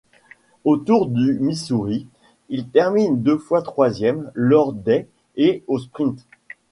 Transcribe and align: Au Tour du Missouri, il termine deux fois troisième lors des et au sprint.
Au 0.63 0.77
Tour 0.77 1.05
du 1.09 1.37
Missouri, 1.39 2.07
il 2.49 2.67
termine 2.69 3.21
deux 3.21 3.37
fois 3.37 3.61
troisième 3.61 4.31
lors 4.33 4.73
des 4.73 5.07
et 5.35 5.63
au 5.67 5.77
sprint. 5.77 6.25